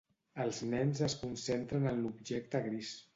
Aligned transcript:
Els 0.45 0.61
nens 0.69 1.01
es 1.07 1.15
concentren 1.25 1.85
en 1.91 2.01
l'objecte 2.07 2.63
gris. 2.69 2.95